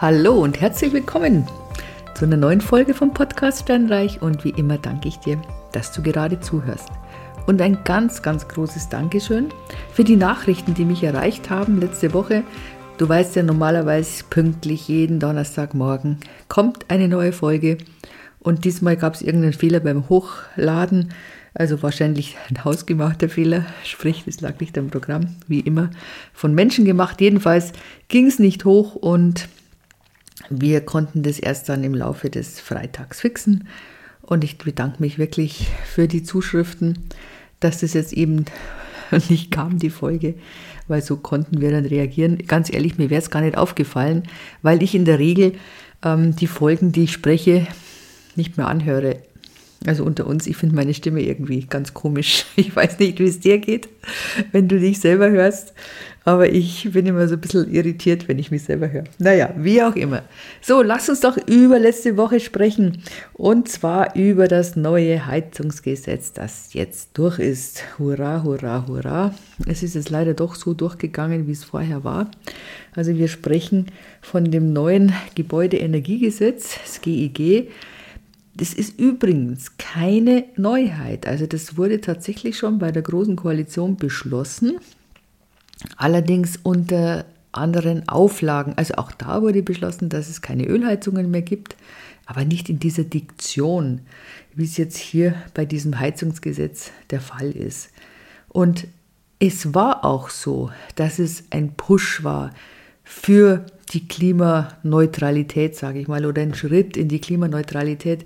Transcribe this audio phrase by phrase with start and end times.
[0.00, 1.44] Hallo und herzlich willkommen
[2.14, 5.42] zu einer neuen Folge vom Podcast Sternreich und wie immer danke ich dir,
[5.72, 6.88] dass du gerade zuhörst.
[7.48, 9.48] Und ein ganz, ganz großes Dankeschön
[9.92, 12.44] für die Nachrichten, die mich erreicht haben letzte Woche.
[12.96, 17.78] Du weißt ja normalerweise pünktlich jeden Donnerstagmorgen kommt eine neue Folge
[18.38, 21.12] und diesmal gab es irgendeinen Fehler beim Hochladen.
[21.54, 25.90] Also wahrscheinlich ein hausgemachter Fehler, sprich, das lag nicht am Programm, wie immer,
[26.32, 27.20] von Menschen gemacht.
[27.20, 27.72] Jedenfalls
[28.06, 29.48] ging es nicht hoch und
[30.50, 33.68] wir konnten das erst dann im Laufe des Freitags fixen.
[34.22, 36.98] Und ich bedanke mich wirklich für die Zuschriften,
[37.60, 38.44] dass das jetzt eben
[39.28, 40.34] nicht kam, die Folge,
[40.86, 42.38] weil so konnten wir dann reagieren.
[42.46, 44.24] Ganz ehrlich, mir wäre es gar nicht aufgefallen,
[44.62, 45.52] weil ich in der Regel
[46.04, 47.66] ähm, die Folgen, die ich spreche,
[48.36, 49.22] nicht mehr anhöre.
[49.86, 52.44] Also unter uns, ich finde meine Stimme irgendwie ganz komisch.
[52.56, 53.88] Ich weiß nicht, wie es dir geht,
[54.52, 55.72] wenn du dich selber hörst.
[56.24, 59.04] Aber ich bin immer so ein bisschen irritiert, wenn ich mich selber höre.
[59.18, 60.22] Naja, wie auch immer.
[60.60, 63.02] So, lass uns doch über letzte Woche sprechen.
[63.32, 67.82] Und zwar über das neue Heizungsgesetz, das jetzt durch ist.
[67.98, 69.34] Hurra, hurra, hurra.
[69.66, 72.30] Es ist jetzt leider doch so durchgegangen, wie es vorher war.
[72.94, 73.86] Also wir sprechen
[74.20, 77.70] von dem neuen Gebäudeenergiegesetz, das GEG.
[78.58, 81.28] Das ist übrigens keine Neuheit.
[81.28, 84.78] Also das wurde tatsächlich schon bei der Großen Koalition beschlossen,
[85.96, 88.74] allerdings unter anderen Auflagen.
[88.76, 91.76] Also auch da wurde beschlossen, dass es keine Ölheizungen mehr gibt,
[92.26, 94.00] aber nicht in dieser Diktion,
[94.56, 97.90] wie es jetzt hier bei diesem Heizungsgesetz der Fall ist.
[98.48, 98.88] Und
[99.38, 102.50] es war auch so, dass es ein Push war
[103.08, 103.64] für
[103.94, 108.24] die Klimaneutralität, sage ich mal, oder ein Schritt in die Klimaneutralität.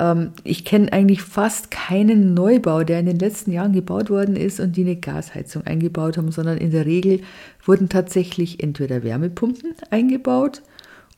[0.00, 4.58] Ähm, ich kenne eigentlich fast keinen Neubau, der in den letzten Jahren gebaut worden ist
[4.58, 7.20] und die eine Gasheizung eingebaut haben, sondern in der Regel
[7.66, 10.62] wurden tatsächlich entweder Wärmepumpen eingebaut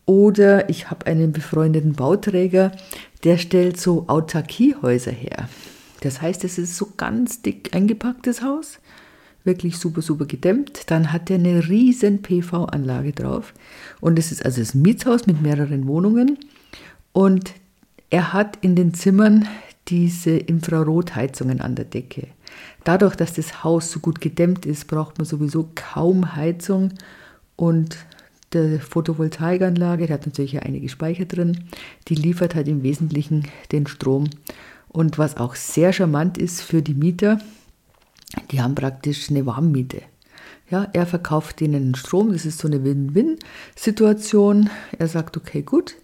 [0.07, 2.73] oder ich habe einen befreundeten Bauträger,
[3.23, 5.49] der stellt so Autarkiehäuser her.
[6.01, 8.81] Das heißt, es ist so ganz dick eingepacktes Haus
[9.45, 10.91] wirklich super, super gedämmt.
[10.91, 13.55] Dann hat er eine riesen PV-Anlage drauf.
[14.01, 16.39] Und es ist also das Mietshaus mit mehreren Wohnungen.
[17.13, 17.53] Und
[18.11, 19.47] er hat in den Zimmern
[19.89, 22.29] diese Infrarotheizungen an der Decke.
[22.85, 26.95] Dadurch, dass das Haus so gut gedämmt ist, braucht man sowieso kaum Heizung.
[27.57, 27.97] Und
[28.55, 31.65] die Photovoltaikanlage, die hat natürlich ja einige Speicher drin,
[32.09, 34.29] die liefert halt im Wesentlichen den Strom.
[34.89, 37.41] Und was auch sehr charmant ist für die Mieter,
[38.51, 40.03] die haben praktisch eine Warmmiete.
[40.71, 44.71] Ja, er verkauft ihnen Strom, das ist so eine Win-Win-Situation.
[44.99, 45.95] Er sagt, okay, gut,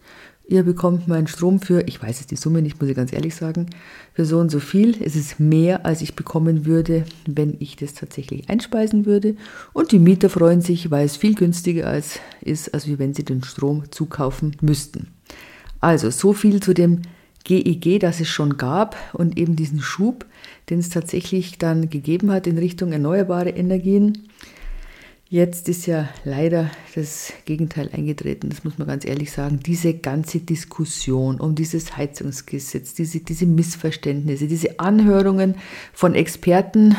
[0.47, 3.35] ihr bekommt meinen Strom für, ich weiß jetzt die Summe nicht, muss ich ganz ehrlich
[3.35, 3.71] sagen,
[4.13, 5.03] für so und so viel.
[5.03, 9.37] Es ist mehr, als ich bekommen würde, wenn ich das tatsächlich einspeisen würde.
[9.73, 12.21] Und die Mieter freuen sich, weil es viel günstiger ist,
[12.73, 15.09] als wenn sie den Strom zukaufen müssten.
[15.81, 17.03] Also so viel zu dem
[17.45, 20.27] GEG, das es schon gab und eben diesen Schub,
[20.69, 24.29] den es tatsächlich dann gegeben hat in Richtung erneuerbare Energien.
[25.33, 29.61] Jetzt ist ja leider das Gegenteil eingetreten, das muss man ganz ehrlich sagen.
[29.65, 35.55] Diese ganze Diskussion um dieses Heizungsgesetz, diese, diese Missverständnisse, diese Anhörungen
[35.93, 36.97] von Experten,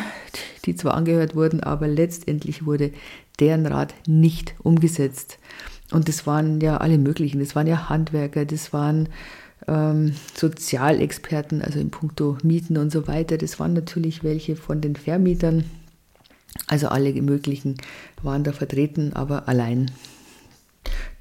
[0.64, 2.94] die zwar angehört wurden, aber letztendlich wurde
[3.42, 5.38] deren Rat nicht umgesetzt.
[5.92, 9.10] Und das waren ja alle möglichen, das waren ja Handwerker, das waren
[9.68, 13.38] ähm, Sozialexperten, also in puncto Mieten und so weiter.
[13.38, 15.66] Das waren natürlich welche von den Vermietern.
[16.68, 17.78] Also alle möglichen
[18.22, 19.92] waren da vertreten, aber allein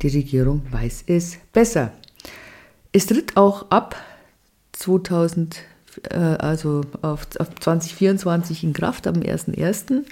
[0.03, 1.93] die Regierung weiß es besser.
[2.93, 3.97] Es tritt auch ab
[4.73, 5.63] 2000,
[6.11, 10.05] äh, also auf, auf 2024 in Kraft am 1.1.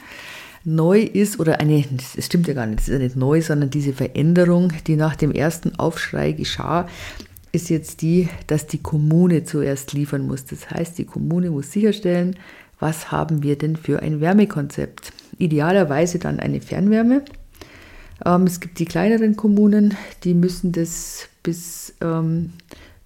[0.64, 3.70] Neu ist, oder eine, das stimmt ja gar nicht, das ist ja nicht neu, sondern
[3.70, 6.86] diese Veränderung, die nach dem ersten Aufschrei geschah,
[7.52, 10.44] ist jetzt die, dass die Kommune zuerst liefern muss.
[10.44, 12.36] Das heißt, die Kommune muss sicherstellen,
[12.78, 15.12] was haben wir denn für ein Wärmekonzept.
[15.38, 17.24] Idealerweise dann eine Fernwärme.
[18.24, 22.52] Ähm, es gibt die kleineren Kommunen, die müssen das bis ähm,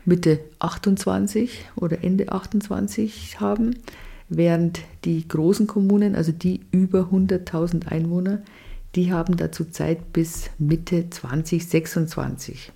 [0.05, 3.77] Mitte 28 oder Ende 28 haben,
[4.29, 8.43] während die großen Kommunen, also die über 100.000 Einwohner,
[8.95, 12.73] die haben dazu Zeit bis Mitte 2026.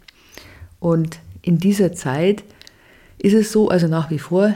[0.79, 2.43] Und in dieser Zeit
[3.19, 4.53] ist es so, also nach wie vor,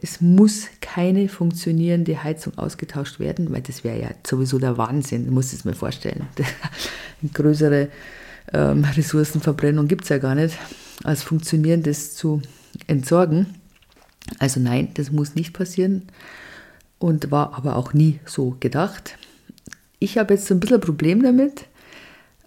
[0.00, 5.32] es muss keine funktionierende Heizung ausgetauscht werden, weil das wäre ja sowieso der Wahnsinn, du
[5.32, 6.26] musst es mir vorstellen.
[6.36, 7.88] Eine größere
[8.52, 10.58] ähm, Ressourcenverbrennung gibt es ja gar nicht,
[11.04, 12.42] als funktionierendes zu
[12.88, 13.46] entsorgen.
[14.40, 16.08] Also nein, das muss nicht passieren
[16.98, 19.16] und war aber auch nie so gedacht.
[20.00, 21.66] Ich habe jetzt so ein bisschen ein Problem damit,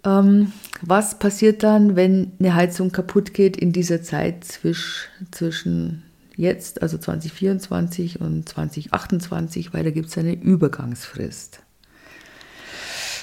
[0.04, 6.02] ähm, was passiert dann, wenn eine Heizung kaputt geht in dieser Zeit zwisch, zwischen
[6.36, 11.60] jetzt, also 2024 und 2028, weil da gibt es eine Übergangsfrist.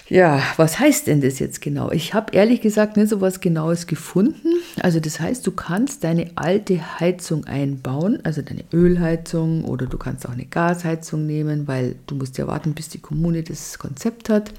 [0.10, 1.90] Ja, was heißt denn das jetzt genau?
[1.90, 4.50] Ich habe ehrlich gesagt nicht so was Genaues gefunden.
[4.82, 10.28] Also das heißt, du kannst deine alte Heizung einbauen, also deine Ölheizung oder du kannst
[10.28, 14.54] auch eine Gasheizung nehmen, weil du musst ja warten, bis die Kommune das Konzept hat.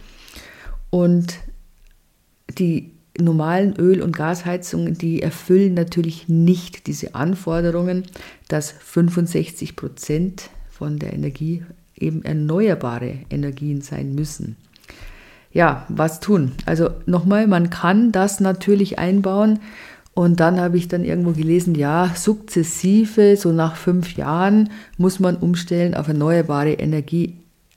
[0.89, 1.35] Und
[2.55, 8.05] die normalen Öl- und Gasheizungen, die erfüllen natürlich nicht diese Anforderungen,
[8.49, 11.63] dass 65 Prozent von der Energie
[11.97, 14.57] eben erneuerbare Energien sein müssen.
[15.53, 16.53] Ja, was tun?
[16.67, 19.61] Also nochmal, man kann das natürlich einbauen
[20.13, 25.37] und dann habe ich dann irgendwo gelesen, ja, sukzessive, so nach fünf Jahren muss man
[25.37, 27.37] umstellen auf erneuerbare Energie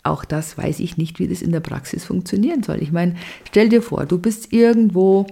[0.10, 2.82] auch das weiß ich nicht, wie das in der Praxis funktionieren soll.
[2.82, 3.16] Ich meine,
[3.48, 5.28] stell dir vor, du bist irgendwo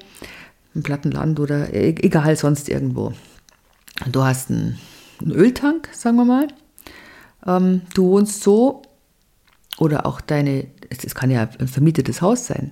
[0.74, 3.14] im Plattenland oder e-, egal sonst irgendwo.
[4.12, 4.78] Du hast einen,
[5.22, 6.48] einen Öltank, sagen wir mal.
[7.46, 8.82] Ähm, du wohnst so
[9.78, 12.72] oder auch deine, es kann ja ein vermietetes Haus sein,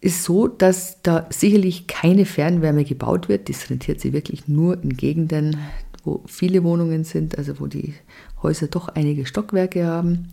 [0.00, 3.48] ist so, dass da sicherlich keine Fernwärme gebaut wird.
[3.48, 5.56] Das rentiert sich wirklich nur in Gegenden,
[6.04, 7.94] wo viele Wohnungen sind, also wo die
[8.42, 10.28] Häuser doch einige Stockwerke haben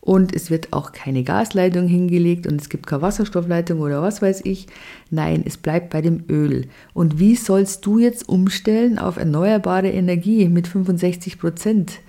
[0.00, 4.42] und es wird auch keine Gasleitung hingelegt und es gibt keine Wasserstoffleitung oder was weiß
[4.44, 4.66] ich.
[5.10, 6.66] Nein, es bleibt bei dem Öl.
[6.94, 12.00] Und wie sollst du jetzt umstellen auf erneuerbare Energie mit 65 Prozent?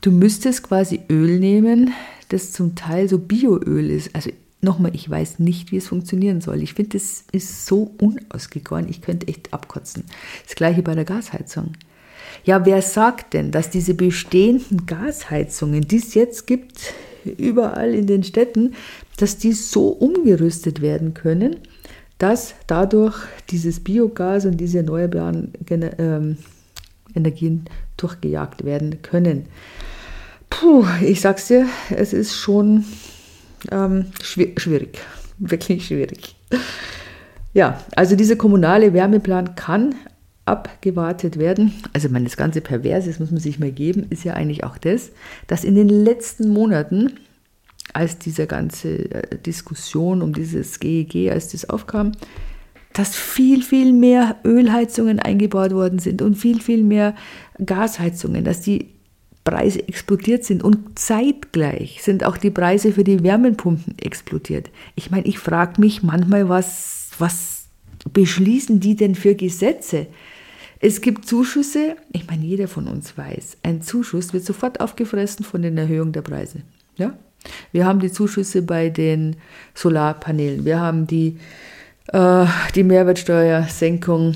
[0.00, 1.92] Du müsstest quasi Öl nehmen,
[2.28, 4.14] das zum Teil so Bioöl ist.
[4.14, 6.62] Also nochmal, ich weiß nicht, wie es funktionieren soll.
[6.62, 10.04] Ich finde, das ist so unausgegoren, ich könnte echt abkotzen.
[10.44, 11.72] Das gleiche bei der Gasheizung.
[12.44, 16.94] Ja, wer sagt denn, dass diese bestehenden Gasheizungen, die es jetzt gibt,
[17.30, 18.74] überall in den Städten,
[19.18, 21.56] dass die so umgerüstet werden können,
[22.18, 23.16] dass dadurch
[23.50, 26.38] dieses Biogas und diese erneuerbaren ähm,
[27.14, 29.46] Energien durchgejagt werden können.
[30.50, 32.84] Puh, ich sag's dir, es ist schon
[33.70, 34.98] ähm, schwierig,
[35.38, 36.36] wirklich schwierig.
[37.52, 39.94] Ja, also dieser kommunale Wärmeplan kann
[40.46, 41.72] abgewartet werden.
[41.92, 44.78] Also, meine, das ganze Perverse, das muss man sich mal geben, ist ja eigentlich auch
[44.78, 45.10] das,
[45.46, 47.14] dass in den letzten Monaten,
[47.92, 52.12] als diese ganze äh, Diskussion um dieses GEG, e als das aufkam,
[52.92, 57.14] dass viel, viel mehr Ölheizungen eingebaut worden sind und viel, viel mehr
[57.64, 58.88] Gasheizungen, dass die
[59.44, 64.70] Preise explodiert sind und zeitgleich sind auch die Preise für die Wärmepumpen explodiert.
[64.94, 67.66] Ich meine, ich frage mich manchmal, was, was
[68.12, 70.06] beschließen die denn für Gesetze?
[70.80, 75.62] Es gibt Zuschüsse, ich meine, jeder von uns weiß, ein Zuschuss wird sofort aufgefressen von
[75.62, 76.60] den Erhöhungen der Preise.
[76.96, 77.14] Ja?
[77.72, 79.36] Wir haben die Zuschüsse bei den
[79.74, 81.38] Solarpanelen, wir haben die,
[82.12, 84.34] äh, die Mehrwertsteuersenkung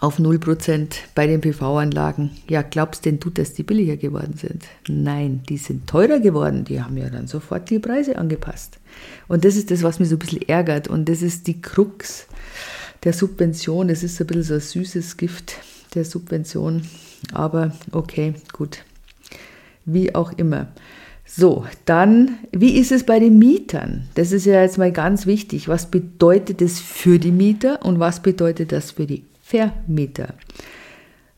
[0.00, 2.32] auf 0% bei den PV-Anlagen.
[2.48, 4.64] Ja, glaubst denn du, dass die billiger geworden sind?
[4.88, 6.64] Nein, die sind teurer geworden.
[6.64, 8.80] Die haben ja dann sofort die Preise angepasst.
[9.28, 10.88] Und das ist das, was mich so ein bisschen ärgert.
[10.88, 12.26] Und das ist die Krux
[13.04, 13.88] der Subvention.
[13.88, 15.54] Es ist ein bisschen so ein süßes Gift
[15.94, 16.82] der Subvention.
[17.32, 18.78] Aber okay, gut.
[19.84, 20.68] Wie auch immer.
[21.24, 24.08] So, dann, wie ist es bei den Mietern?
[24.14, 25.68] Das ist ja jetzt mal ganz wichtig.
[25.68, 30.34] Was bedeutet das für die Mieter und was bedeutet das für die Vermieter?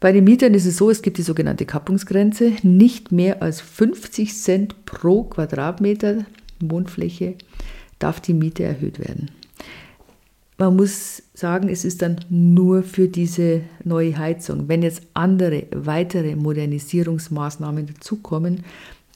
[0.01, 2.53] Bei den Mietern ist es so, es gibt die sogenannte Kappungsgrenze.
[2.63, 6.27] Nicht mehr als 50 Cent pro Quadratmeter
[6.61, 7.37] Wohnfläche
[7.99, 9.31] darf die Miete erhöht werden
[10.57, 14.69] man muss sagen, es ist dann nur für diese neue Heizung.
[14.69, 18.65] Wenn jetzt andere, weitere Modernisierungsmaßnahmen dazukommen,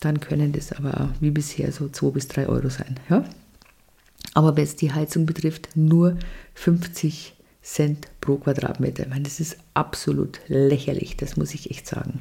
[0.00, 2.98] dann können das aber wie bisher so 2 bis 3 Euro sein.
[3.08, 3.24] Ja?
[4.34, 6.16] Aber wenn es die Heizung betrifft, nur
[6.54, 9.04] 50 Cent pro Quadratmeter.
[9.04, 12.20] Ich meine, das ist absolut lächerlich, das muss ich echt sagen.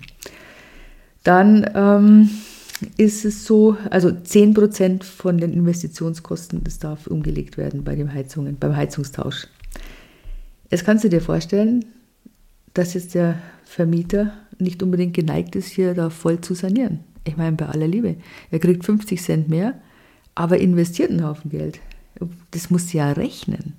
[1.23, 2.29] Dann ähm,
[2.97, 8.57] ist es so, also 10% von den Investitionskosten, das darf umgelegt werden bei den Heizungen,
[8.57, 9.47] beim Heizungstausch.
[10.69, 11.85] Jetzt kannst du dir vorstellen,
[12.73, 16.99] dass jetzt der Vermieter nicht unbedingt geneigt ist, hier da voll zu sanieren.
[17.23, 18.15] Ich meine, bei aller Liebe.
[18.51, 19.79] Er kriegt 50 Cent mehr,
[20.35, 21.79] aber investiert einen Haufen Geld.
[22.51, 23.73] Das muss ja rechnen.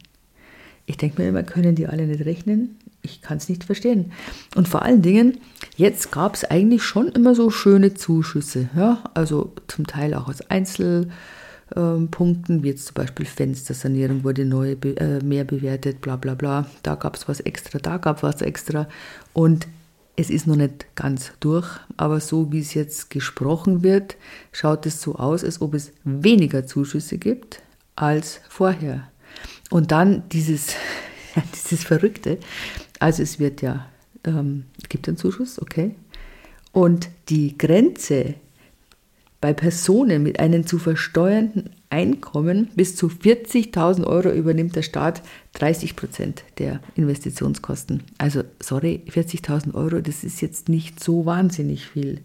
[0.86, 2.76] Ich denke mir immer, können die alle nicht rechnen?
[3.10, 4.12] Ich kann es nicht verstehen.
[4.54, 5.38] Und vor allen Dingen,
[5.76, 8.68] jetzt gab es eigentlich schon immer so schöne Zuschüsse.
[8.76, 9.02] Ja?
[9.14, 15.44] Also zum Teil auch aus Einzelpunkten, wie jetzt zum Beispiel Fenstersanierung wurde neu äh, mehr
[15.44, 16.66] bewertet, bla bla bla.
[16.82, 18.88] Da gab es was extra, da gab es was extra.
[19.32, 19.66] Und
[20.20, 24.16] es ist noch nicht ganz durch, aber so wie es jetzt gesprochen wird,
[24.50, 27.62] schaut es so aus, als ob es weniger Zuschüsse gibt
[27.94, 29.08] als vorher.
[29.70, 30.74] Und dann dieses,
[31.54, 32.38] dieses Verrückte,
[32.98, 33.86] also es wird ja,
[34.24, 35.94] ähm, gibt einen Zuschuss, okay.
[36.72, 38.34] Und die Grenze
[39.40, 45.22] bei Personen mit einem zu versteuernden Einkommen bis zu 40.000 Euro übernimmt der Staat
[45.54, 48.02] 30 Prozent der Investitionskosten.
[48.18, 52.20] Also, sorry, 40.000 Euro, das ist jetzt nicht so wahnsinnig viel.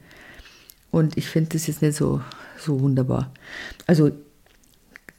[0.92, 2.22] Und ich finde das jetzt nicht so,
[2.58, 3.32] so wunderbar.
[3.88, 4.12] Also,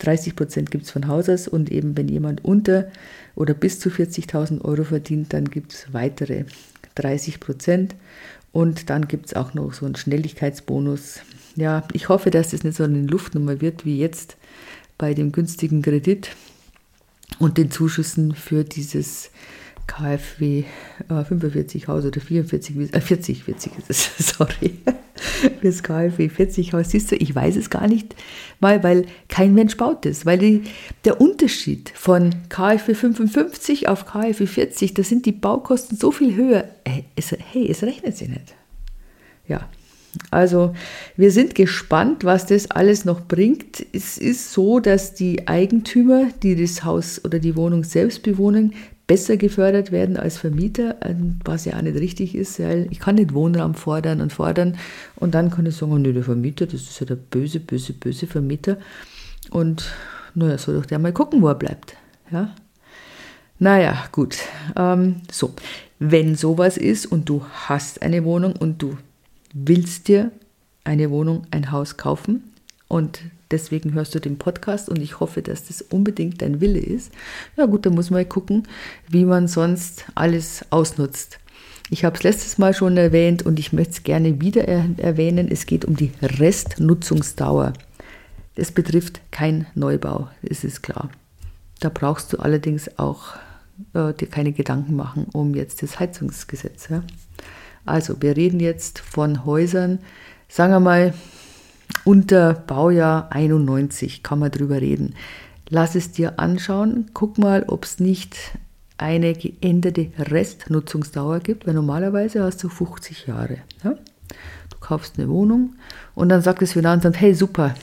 [0.04, 2.88] 30 Prozent gibt es von Haus aus und eben wenn jemand unter
[3.34, 6.44] oder bis zu 40.000 Euro verdient, dann gibt es weitere
[6.94, 7.94] 30 Prozent.
[8.52, 11.22] Und dann gibt es auch noch so einen Schnelligkeitsbonus
[11.56, 14.36] ja, ich hoffe, dass das nicht so eine Luftnummer wird wie jetzt
[14.98, 16.30] bei dem günstigen Kredit
[17.38, 19.30] und den Zuschüssen für dieses
[19.86, 20.64] KfW
[21.08, 24.78] äh, 45 Haus oder 44, äh, 40, 40 ist es, sorry,
[25.62, 26.90] das KfW 40 Haus.
[26.90, 28.14] Siehst du, ich weiß es gar nicht
[28.60, 30.62] mal, weil kein Mensch baut das, weil die,
[31.04, 36.68] der Unterschied von KfW 55 auf KfW 40, da sind die Baukosten so viel höher.
[37.16, 38.54] Es, hey, es rechnet sich nicht.
[39.46, 39.68] Ja,
[40.30, 40.74] also
[41.16, 43.84] wir sind gespannt, was das alles noch bringt.
[43.92, 48.74] Es ist so, dass die Eigentümer, die das Haus oder die Wohnung selbst bewohnen,
[49.06, 53.16] besser gefördert werden als Vermieter, ähm, was ja auch nicht richtig ist, weil ich kann
[53.16, 54.76] nicht Wohnraum fordern und fordern
[55.16, 58.26] und dann kann ich sagen, nee, der Vermieter, das ist ja der böse, böse, böse
[58.26, 58.78] Vermieter
[59.50, 59.90] und
[60.34, 61.96] naja, soll doch der mal gucken, wo er bleibt.
[62.30, 62.54] Ja?
[63.58, 64.38] Naja, gut.
[64.76, 65.54] Ähm, so,
[65.98, 68.96] wenn sowas ist und du hast eine Wohnung und du
[69.52, 70.32] willst dir
[70.82, 72.52] eine Wohnung, ein Haus kaufen
[72.88, 73.20] und
[73.54, 77.12] deswegen hörst du den Podcast und ich hoffe, dass das unbedingt dein Wille ist.
[77.56, 78.64] Ja gut, dann muss man gucken,
[79.08, 81.38] wie man sonst alles ausnutzt.
[81.90, 85.48] Ich habe es letztes Mal schon erwähnt und ich möchte es gerne wieder erwähnen.
[85.50, 87.74] Es geht um die Restnutzungsdauer.
[88.56, 91.10] Das betrifft kein Neubau, das ist klar.
[91.80, 93.34] Da brauchst du allerdings auch
[93.92, 96.88] äh, dir keine Gedanken machen um jetzt das Heizungsgesetz.
[96.88, 97.02] Ja?
[97.84, 99.98] Also wir reden jetzt von Häusern,
[100.48, 101.14] sagen wir mal,
[102.04, 105.14] unter Baujahr 91 kann man drüber reden.
[105.68, 108.36] Lass es dir anschauen, guck mal, ob es nicht
[108.98, 113.58] eine geänderte Restnutzungsdauer gibt, weil normalerweise hast du 50 Jahre.
[113.82, 113.94] Ja?
[114.70, 115.74] Du kaufst eine Wohnung
[116.14, 117.74] und dann sagt das Finanzamt, hey super,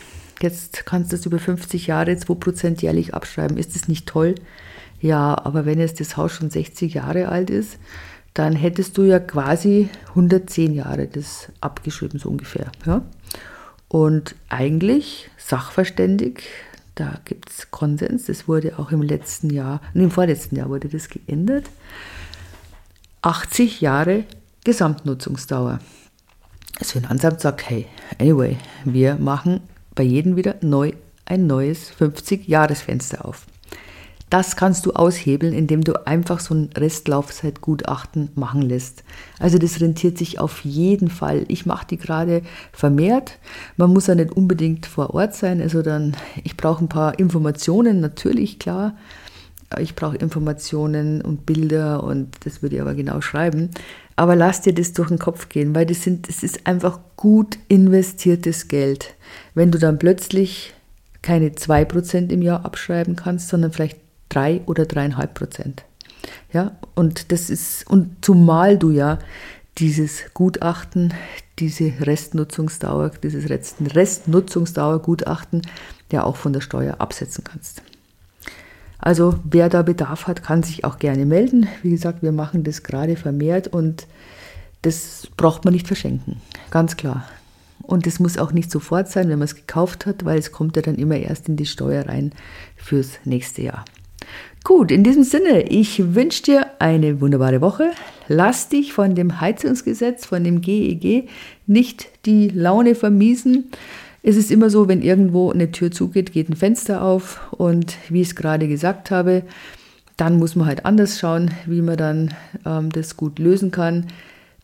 [0.41, 3.57] jetzt kannst du es über 50 Jahre 2% jährlich abschreiben.
[3.57, 4.35] Ist das nicht toll?
[4.99, 7.77] Ja, aber wenn jetzt das Haus schon 60 Jahre alt ist,
[8.33, 12.71] dann hättest du ja quasi 110 Jahre das abgeschrieben, so ungefähr.
[12.85, 13.01] Ja?
[13.91, 16.43] Und eigentlich sachverständig,
[16.95, 21.10] da gibt es Konsens, das wurde auch im letzten Jahr, im vorletzten Jahr wurde das
[21.10, 21.65] geändert,
[23.21, 24.24] 80 Jahre
[24.63, 25.79] Gesamtnutzungsdauer.
[26.79, 27.86] Das Finanzamt sagt, hey,
[28.17, 28.55] anyway,
[28.86, 29.60] wir machen
[29.93, 30.93] bei jedem wieder neu
[31.25, 33.45] ein neues 50-Jahres-Fenster auf.
[34.31, 39.03] Das kannst du aushebeln, indem du einfach so ein Restlaufzeitgutachten machen lässt.
[39.39, 41.43] Also das rentiert sich auf jeden Fall.
[41.50, 43.39] Ich mache die gerade vermehrt.
[43.75, 45.61] Man muss ja nicht unbedingt vor Ort sein.
[45.61, 48.95] Also dann, ich brauche ein paar Informationen, natürlich klar.
[49.81, 53.69] Ich brauche Informationen und Bilder und das würde ich aber genau schreiben.
[54.15, 57.57] Aber lass dir das durch den Kopf gehen, weil das, sind, das ist einfach gut
[57.67, 59.13] investiertes Geld.
[59.55, 60.73] Wenn du dann plötzlich
[61.21, 64.00] keine 2% im Jahr abschreiben kannst, sondern vielleicht
[64.31, 65.83] drei oder dreieinhalb Prozent.
[66.53, 69.19] Ja, und das ist, und zumal du ja
[69.77, 71.13] dieses Gutachten,
[71.59, 75.61] diese Restnutzungsdauer, dieses Restnutzungsdauergutachten
[76.11, 77.81] ja auch von der Steuer absetzen kannst.
[79.00, 81.67] Also wer da Bedarf hat, kann sich auch gerne melden.
[81.81, 84.05] Wie gesagt, wir machen das gerade vermehrt und
[84.83, 87.25] das braucht man nicht verschenken, ganz klar.
[87.81, 90.75] Und es muss auch nicht sofort sein, wenn man es gekauft hat, weil es kommt
[90.75, 92.31] ja dann immer erst in die Steuer rein
[92.77, 93.85] fürs nächste Jahr.
[94.63, 97.91] Gut, in diesem Sinne, ich wünsche dir eine wunderbare Woche.
[98.27, 101.27] Lass dich von dem Heizungsgesetz, von dem GEG e
[101.65, 103.71] nicht die Laune vermiesen.
[104.23, 108.21] Es ist immer so, wenn irgendwo eine Tür zugeht, geht ein Fenster auf und wie
[108.21, 109.43] ich es gerade gesagt habe,
[110.15, 112.33] dann muss man halt anders schauen, wie man dann
[112.63, 114.05] ähm, das gut lösen kann.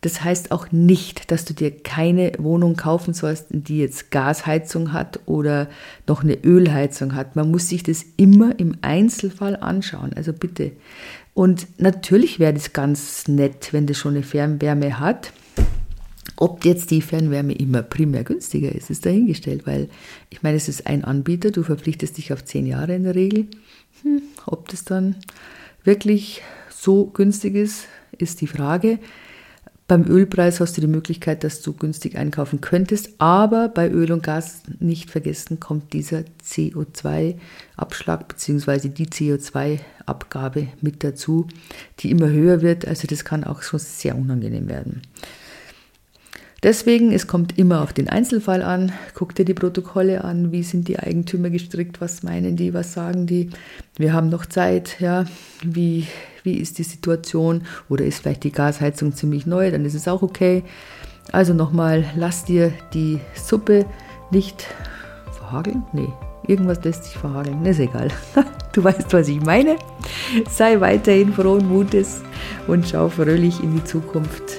[0.00, 5.20] Das heißt auch nicht, dass du dir keine Wohnung kaufen sollst, die jetzt Gasheizung hat
[5.26, 5.68] oder
[6.06, 7.34] noch eine Ölheizung hat.
[7.34, 10.12] Man muss sich das immer im Einzelfall anschauen.
[10.14, 10.70] Also bitte.
[11.34, 15.32] Und natürlich wäre das ganz nett, wenn das schon eine Fernwärme hat.
[16.36, 19.88] Ob jetzt die Fernwärme immer primär günstiger ist, ist dahingestellt, weil
[20.30, 23.46] ich meine, es ist ein Anbieter, du verpflichtest dich auf zehn Jahre in der Regel.
[24.02, 25.16] Hm, ob das dann
[25.82, 27.86] wirklich so günstig ist,
[28.16, 29.00] ist die Frage.
[29.88, 34.22] Beim Ölpreis hast du die Möglichkeit, dass du günstig einkaufen könntest, aber bei Öl und
[34.22, 38.90] Gas nicht vergessen kommt dieser CO2-Abschlag bzw.
[38.90, 41.48] die CO2-Abgabe mit dazu,
[42.00, 42.86] die immer höher wird.
[42.86, 45.00] Also das kann auch schon sehr unangenehm werden.
[46.62, 48.92] Deswegen, es kommt immer auf den Einzelfall an.
[49.14, 53.26] Guck dir die Protokolle an, wie sind die Eigentümer gestrickt, was meinen die, was sagen
[53.26, 53.50] die.
[53.96, 55.24] Wir haben noch Zeit, ja,
[55.62, 56.08] wie,
[56.48, 60.22] wie ist die Situation oder ist vielleicht die Gasheizung ziemlich neu, dann ist es auch
[60.22, 60.62] okay.
[61.30, 63.84] Also nochmal, lass dir die Suppe
[64.30, 64.66] nicht
[65.36, 65.82] verhageln.
[65.92, 66.08] Nee,
[66.46, 68.08] irgendwas lässt sich verhageln, ist egal.
[68.72, 69.76] Du weißt, was ich meine.
[70.48, 72.20] Sei weiterhin frohen Mutes
[72.68, 74.58] und schau fröhlich in die Zukunft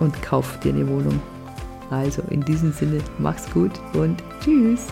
[0.00, 1.20] und kauf dir eine Wohnung.
[1.90, 4.86] Also in diesem Sinne, mach's gut und tschüss.